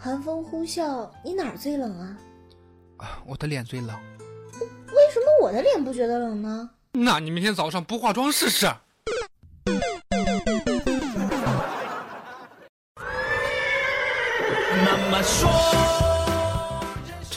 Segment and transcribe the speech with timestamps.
[0.00, 2.16] 寒风呼啸，你哪儿最冷啊？
[2.98, 3.88] 啊，我的脸最冷。
[4.60, 6.70] 为什么我的脸不觉得冷呢？
[6.92, 8.66] 那你明天早上不化妆试试。
[14.84, 15.87] 妈妈说。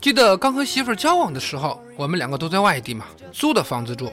[0.00, 4.10] 记得刚和媳妇儿交往的时候，我们两个都在外地嘛，租的房子住。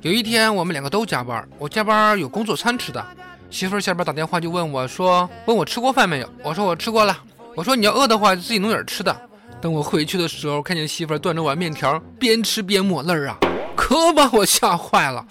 [0.00, 3.04] 有一天，我们两个都加班，我加班有工作餐吃的。
[3.50, 7.16] 媳妇儿下班打电话就问我说：“问我吃过饭没有？”我说：“我吃过了。”
[7.54, 9.16] 我说：“你要饿的话，自己弄点吃的。”
[9.60, 13.38] 等我回去的时候，看见媳妇儿端着碗面条，边吃边抹泪儿啊，
[13.76, 15.24] 可把我吓坏了。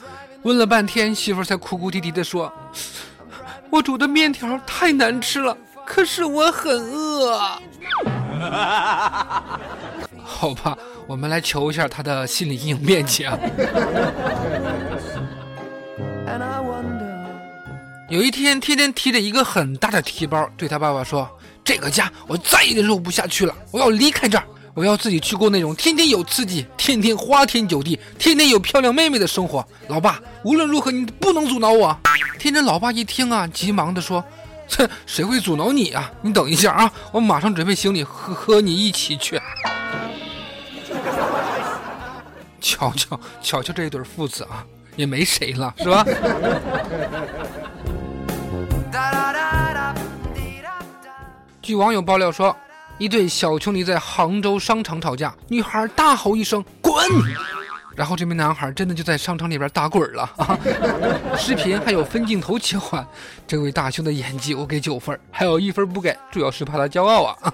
[0.44, 2.52] 问了半天，媳妇儿才哭哭啼啼地说
[3.70, 7.40] ：“我煮的面条太难吃了，可是我很饿。”
[10.24, 10.78] 好吧，
[11.08, 13.38] 我们来求一下他的心理阴影面积啊。
[18.10, 21.28] 有一天，天天提着一个很大的提包，对他爸爸说
[21.64, 31.98] ：“这个家我再也忍受不下去了，我要离开这儿，我要自己去过那种天天有刺激、天天花天酒地、天天有漂亮妹妹的生活。”老爸，无论如何你不能阻挠我。
[32.38, 34.24] 天真老爸一听啊，急忙的说。
[34.78, 36.12] 哼，谁会阻挠你啊？
[36.22, 39.42] 你等一下啊，我马上准备行李和和你一起去。
[42.60, 46.06] 瞧瞧瞧瞧这一对父子啊，也没谁了，是吧？
[51.62, 52.56] 据网友爆料说，
[52.98, 56.94] 一对小情侣在杭州商场吵架，女孩大吼一声“滚”。
[57.96, 60.60] 然后这名男孩真的就在商场里边打滚了啊！
[61.38, 63.06] 视频还有分镜头切换，
[63.46, 67.54] 这位大兄的演技我给九分，还有一分不给，主要是怕他骄傲啊。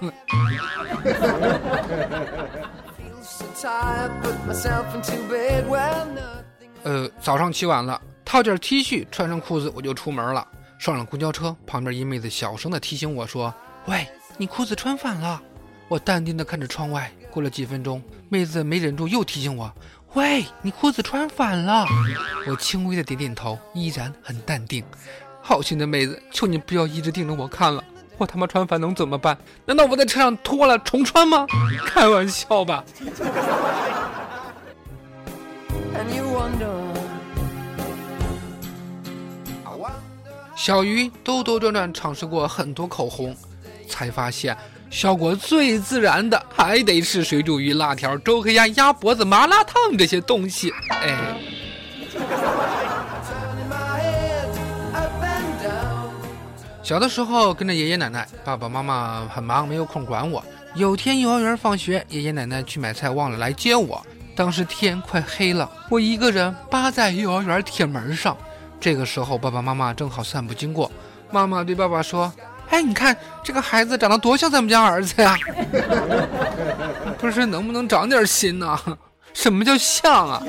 [6.82, 10.46] 呃，早上起晚了，套件 T 恤，穿上裤子我就出门了。
[10.78, 13.52] 上了公交车，旁边一妹子小声的提醒我说
[13.84, 14.08] ：“喂，
[14.38, 15.42] 你裤子穿反了。”
[15.88, 17.12] 我淡定的看着窗外。
[17.30, 19.72] 过了几分钟，妹子没忍住又提醒我。
[20.14, 21.86] 喂，你裤子穿反了！
[22.48, 24.84] 我轻微的点点头，依然很淡定。
[25.40, 27.82] 好心的妹子，求你不要一直盯着我看了，
[28.18, 29.38] 我他妈穿反能怎么办？
[29.64, 31.46] 难道我在车上脱了重穿吗？
[31.86, 32.84] 开玩笑吧。
[40.56, 43.34] 小鱼兜兜转转尝试过很多口红，
[43.88, 44.56] 才发现。
[44.90, 50.72] 效果最自然的还得是水煮鱼、辣条、周黑鸭、鸭脖子、麻辣烫这些东西。
[50.88, 51.16] 哎，
[56.82, 60.44] 小的时候跟着爷爷奶奶，爸爸妈妈很忙，没有空管我。
[60.74, 64.04] 有天幼儿园放学，爷爷奶奶去买菜忘了来接我。
[64.34, 68.36] 当时天快黑了，我一个人扒在幼儿园铁门上。
[68.80, 70.90] 这个时候爸爸妈妈正好散步经过，
[71.30, 72.32] 妈妈对爸爸说。
[72.70, 75.36] 哎，你看这个孩子长得多像咱们家儿子呀！
[77.18, 78.78] 不是，能不能长点心呢？
[79.34, 80.42] 什么叫像啊？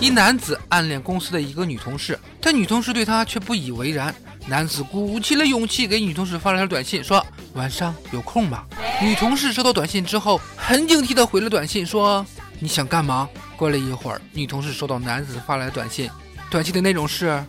[0.00, 4.14] 一男子暗恋公司的一个女同事，但女同事对他却不以为然。
[4.48, 7.24] 男子鼓起了勇气给女同事发了条短信，说
[7.54, 8.64] ：“晚上有空吗？”
[9.00, 12.24] 女同事收到短信之后，很警惕的回了短信，说
[12.58, 16.10] ：“你想干嘛？”过了一会儿，女同事收到男子发来的短信，
[16.50, 17.44] 短信的内容是：“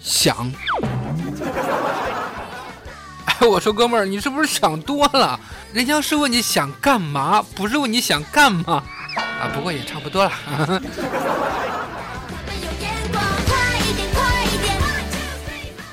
[0.00, 0.36] 想。
[3.24, 5.40] ”哎，我说哥们儿，你是不是想多了？
[5.72, 8.82] 人家是问你想干嘛，不是问你想干嘛
[9.16, 9.48] 啊？
[9.54, 10.32] 不过也差不多了。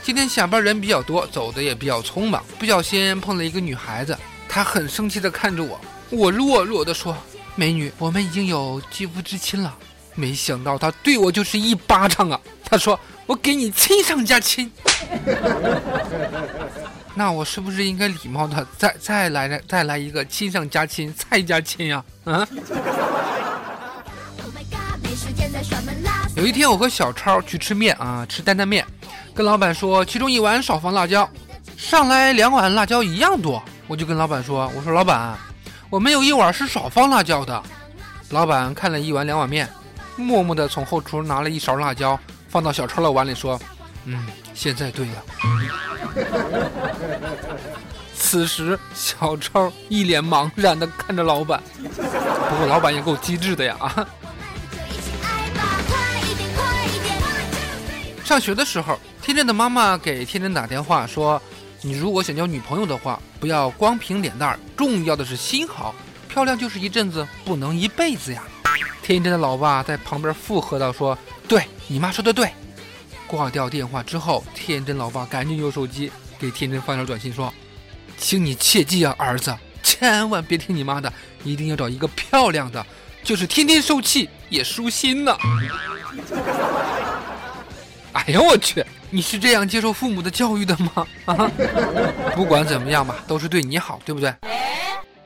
[0.04, 4.18] 今天下班人比较多，走的也比较匆忙，不小心碰了一个女孩子，
[4.54, 7.16] 他很生气的看着我，我弱弱的说
[7.56, 9.74] ：“美女，我们已经有肌肤之亲了。”
[10.14, 12.38] 没想到他对我就是一巴掌啊！
[12.66, 14.70] 他说：“我给你亲上加亲。”
[17.16, 22.04] 那我是不是应该礼貌的再再来再来一个亲上加亲，再加亲呀？
[22.26, 22.46] 啊！
[26.36, 28.86] 有一天我和小超去吃面啊，吃担担面，
[29.34, 31.30] 跟老板说其中一碗少放辣椒，
[31.78, 35.38] 上来两碗辣椒一样多，我就跟老板说，我说老板，
[35.90, 37.62] 我们有一碗是少放辣椒的。
[38.30, 39.68] 老板看了一碗两碗面，
[40.16, 42.18] 默默的从后厨拿了一勺辣椒
[42.48, 43.60] 放到小超的碗里，说，
[44.06, 45.22] 嗯，现在对了。
[48.16, 51.62] 此时，小超一脸茫然地看着老板。
[51.84, 53.76] 不过，老板也够机智的呀！
[53.78, 54.08] 啊，
[58.24, 61.42] 上学的时候，天真的妈妈给天真打电话说
[61.84, 65.96] ：“你如果想交女朋友的话，不要光凭脸蛋，重要的是心好。
[66.30, 68.44] 漂亮就是一阵子，不能一辈子呀。”
[69.02, 71.18] 天真的老爸在旁边附和道：“说
[71.48, 72.50] 对你妈说的对。”
[73.26, 77.52] 挂掉电话之后，天真老爸赶紧用手机给天真发条短信说
[78.16, 81.12] ：“请你切记啊，儿子，千万别听你妈的，
[81.44, 82.86] 一定要找一个漂亮的，
[83.24, 85.36] 就是天天受气也舒心呢。”
[88.14, 88.84] 哎呀，我去！
[89.10, 91.08] 你是这样接受父母的教育的吗？
[91.26, 91.52] 啊，
[92.36, 94.34] 不管怎么样吧，都是对你好，对不对？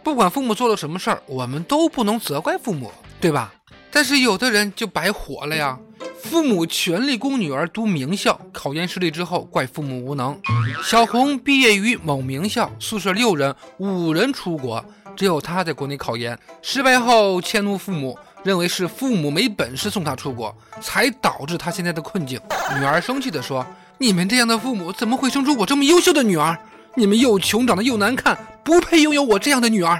[0.04, 3.54] 不管父母做了什么事儿，我们都不能责怪父母，对吧？
[3.92, 5.78] 但是有的人就白活了呀。
[6.22, 10.38] 父母全力供女儿读名校，考研失利之后怪父母无能。
[10.84, 14.84] 小红毕业于某名校，宿舍六人，五人出国，
[15.16, 22.40] 只有她在国内考研，失败后迁怒父母，认为是父母没本事送她出国，才导致她现在的困境。
[22.78, 23.66] 女儿生气地说
[23.98, 26.56] ：“你们这样的父母怎么会生出我这么优秀的女儿？
[26.94, 30.00] 你们又穷，长得又难看，不配拥有我这样的女儿。”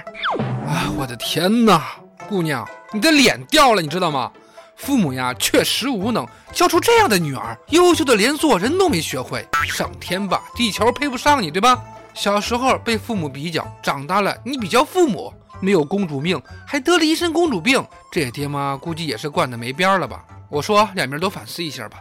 [0.64, 1.96] 啊，我的天哪，
[2.28, 4.30] 姑娘，你的脸掉了，你知道吗？
[4.76, 9.44] 父母呀，确实无能，教出这样的女儿，优秀的连做人都没学会。
[9.66, 11.82] 上天吧，地球配不上你，对吧？
[12.14, 20.24] 小时候被父母比较，长大了你比较父母，没有公主命，还得了一身公主病，这爹妈估计也是惯的没边儿了吧？
[20.48, 21.98] 我说两边都反思一下吧。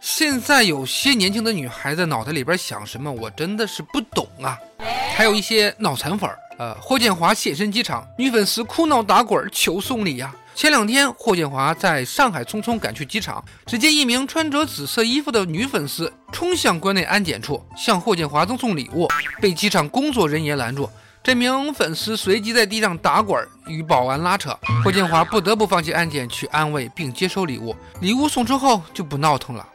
[0.00, 4.58] 现在有些年轻的女孩子脑袋里边想什么，我真的是不懂啊。
[5.16, 10.34] 还有一些脑残粉儿，呃，霍建华现身机场，女粉丝哭闹打滚求送礼呀。
[10.54, 19.08] 前两天，霍建华在上海匆匆赶去机场，只见一名穿着紫色衣服的女粉丝冲向关内安检处，向霍建华赠送礼物，
[19.40, 20.88] 被机场工作人员拦住。
[21.24, 24.54] 这名粉丝随即在地上打滚，与保安拉扯。
[24.84, 27.74] 霍建华不得不放弃安检去安慰并接收礼物。
[28.02, 29.66] 礼物送出后就不闹腾了。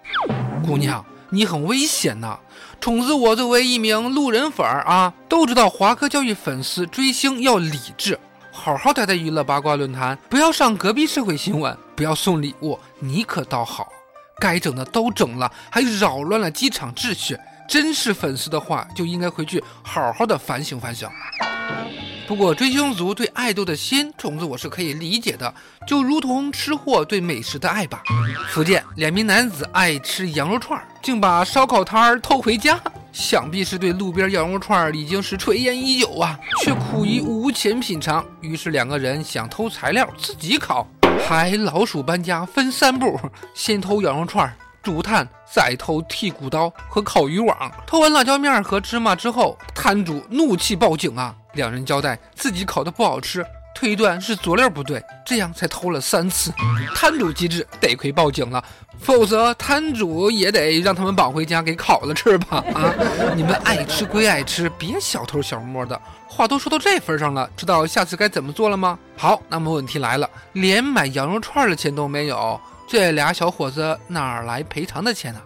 [0.63, 2.38] 姑娘，你很危险呐！
[2.80, 8.19] 虫子，我作为一名路人粉儿啊，都知道华科教育粉丝追星要理智。
[8.51, 13.92] 好好待在娱乐八卦论坛，不要上隔壁社会新闻，不要送礼物，你可倒好，
[14.40, 17.36] 该整的都整了，还扰乱了机场秩序。
[17.69, 21.07] 真是粉丝的话，就应该回去好好的反省反省。
[22.27, 25.54] 不过追星族对爱豆的心，虫子我是可以理解的，
[25.88, 28.01] 就如同吃货对美食的爱吧。
[28.50, 32.80] 福建两名男子爱吃羊肉串，竟把烧烤摊儿偷回家。
[33.12, 38.24] 想必是对路边羊肉串已经是垂涎已久啊，却苦于无钱品尝。
[38.41, 40.88] 于是两个人想偷材料自己烤，
[41.27, 43.20] 还老鼠搬家分三步：
[43.55, 47.71] 先偷羊肉串、竹炭，再偷剔骨刀和烤鱼网。
[47.86, 51.36] 偷完辣椒面和芝麻之后，摊主怒气报警啊！
[51.53, 53.45] 两人交代自己烤的不好吃。
[53.75, 56.51] 推断是佐料不对，这样才偷了三次。
[56.93, 58.62] 摊主机智，得亏报警了，
[59.00, 62.62] 否则摊主也得让他们绑回家给烤了吃吧。
[62.74, 62.93] 啊，
[63.38, 66.00] 你们爱吃归爱吃，别小偷小摸的。
[66.27, 69.00] 话都说到这份上了，知道下次该怎么做了吗？
[69.15, 72.59] 好，那么问题来了，连买羊肉串的钱都没有，
[72.91, 75.39] 这俩小伙子哪来赔偿的钱呢？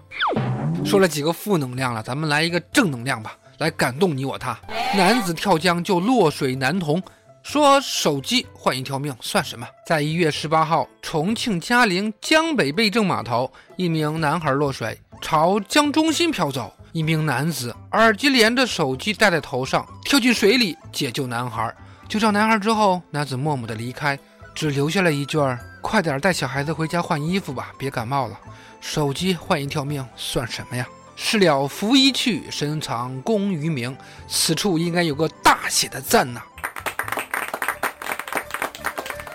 [0.86, 4.58] 说了几个负能量了，咱们来一个正能量吧，来感动你我他。
[4.96, 7.04] 男子跳江救落水男童。
[7.44, 9.68] 说手机换一条命算什么？
[9.86, 16.74] 在一月十八号，重庆嘉陵江北贝正码头，一名男孩落水，朝江中心飘走。
[16.94, 21.76] 一名男子耳机连着手机戴在头上，跳进水里解救男孩。
[22.08, 24.18] 救上男孩之后，男子默默的离开，
[24.56, 28.40] 只留下了一句儿：“快点带小孩子回家换衣服吧，别感冒了。”
[28.80, 30.88] 手机换一条命算什么呀？
[31.16, 33.96] 事了拂衣去，深藏功与名。
[34.28, 36.42] 此处应该有个大写的赞呐！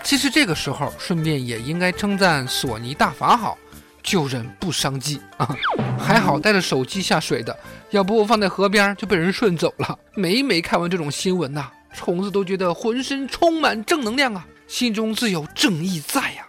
[0.03, 3.57] 其实这个时候，顺便也应该称赞索尼大法好，
[4.03, 5.55] 救人不伤机啊！
[5.97, 7.57] 还好带着手机下水的，
[7.91, 9.97] 要不放在河边就被人顺走了。
[10.15, 16.45] 每每看完这种新闻呐，虫子都觉得浑身充满正能量啊，心中自有正义在呀。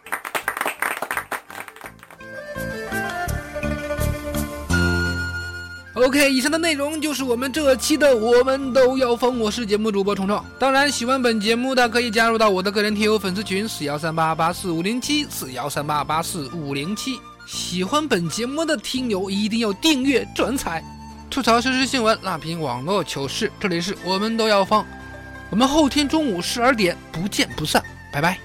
[5.94, 10.42] OK，以上的内容就是我们这期的《我们都要疯》，我是节目主播虫虫。
[10.58, 17.18] 当然，喜欢本节目的可以加入到我的个人听友粉丝群四幺三八八四五零七四幺三八八四五零七。
[17.46, 20.84] 喜欢本节目的听友一定要订阅转采，
[21.30, 23.50] 吐槽实时新闻，辣评网络糗事。
[23.58, 24.84] 这里是我们都要疯，
[25.48, 28.38] 我们后天中午十二点不见不散，拜拜。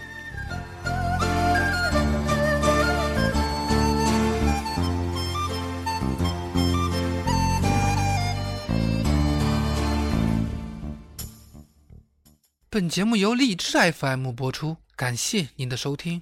[12.70, 16.22] 本节目由荔枝 FM 播出，感谢您的收听。